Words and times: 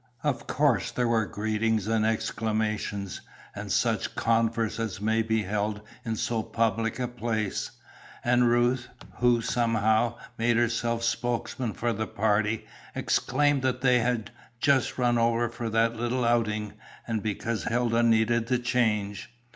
Of 0.23 0.47
course 0.47 0.89
there 0.89 1.07
were 1.07 1.27
greetings 1.27 1.85
and 1.87 2.07
exclamations, 2.07 3.21
and 3.55 3.71
such 3.71 4.15
converse 4.15 4.79
as 4.79 4.99
may 4.99 5.21
be 5.21 5.43
held 5.43 5.79
in 6.03 6.15
so 6.15 6.41
public 6.41 6.97
a 6.97 7.07
place; 7.07 7.69
and 8.25 8.49
Ruth, 8.49 8.87
who, 9.17 9.41
somehow, 9.43 10.17
made 10.39 10.57
herself 10.57 11.03
spokesman 11.03 11.73
for 11.73 11.93
the 11.93 12.07
party, 12.07 12.65
exclaimed 12.95 13.61
that 13.61 13.81
they 13.81 13.99
had 13.99 14.31
"just 14.59 14.97
run 14.97 15.19
over 15.19 15.47
for 15.49 15.69
that 15.69 15.95
little 15.95 16.25
outing, 16.25 16.73
and 17.07 17.21
because 17.21 17.65
Hilda 17.65 18.01
needed 18.01 18.47
the 18.47 18.57
change. 18.57 19.31